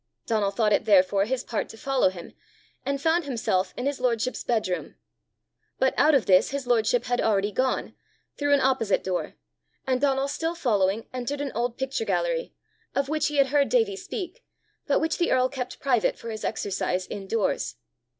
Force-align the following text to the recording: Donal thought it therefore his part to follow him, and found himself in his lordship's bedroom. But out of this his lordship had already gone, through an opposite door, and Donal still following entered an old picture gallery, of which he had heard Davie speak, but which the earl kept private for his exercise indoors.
Donal 0.25 0.49
thought 0.49 0.73
it 0.73 0.85
therefore 0.85 1.25
his 1.25 1.43
part 1.43 1.69
to 1.69 1.77
follow 1.77 2.09
him, 2.09 2.33
and 2.83 2.99
found 2.99 3.23
himself 3.25 3.71
in 3.77 3.85
his 3.85 3.99
lordship's 3.99 4.43
bedroom. 4.43 4.95
But 5.77 5.93
out 5.95 6.15
of 6.15 6.25
this 6.25 6.49
his 6.49 6.65
lordship 6.65 7.03
had 7.03 7.21
already 7.21 7.51
gone, 7.51 7.93
through 8.35 8.55
an 8.55 8.61
opposite 8.61 9.03
door, 9.03 9.35
and 9.85 10.01
Donal 10.01 10.27
still 10.27 10.55
following 10.55 11.05
entered 11.13 11.39
an 11.39 11.51
old 11.53 11.77
picture 11.77 12.05
gallery, 12.05 12.55
of 12.95 13.09
which 13.09 13.27
he 13.27 13.35
had 13.35 13.49
heard 13.49 13.69
Davie 13.69 13.95
speak, 13.95 14.43
but 14.87 14.99
which 14.99 15.19
the 15.19 15.31
earl 15.31 15.49
kept 15.49 15.79
private 15.79 16.17
for 16.17 16.31
his 16.31 16.43
exercise 16.43 17.05
indoors. 17.05 17.75